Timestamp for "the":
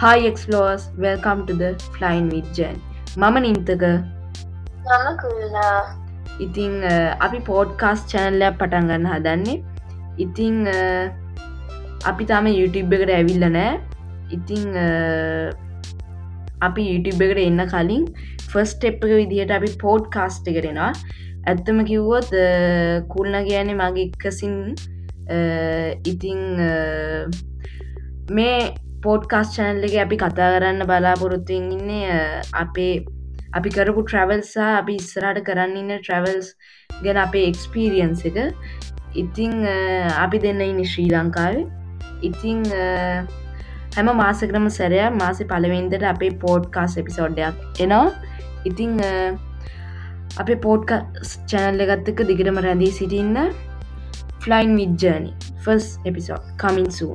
1.60-1.68